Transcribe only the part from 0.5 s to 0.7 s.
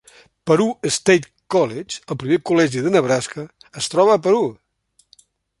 Peru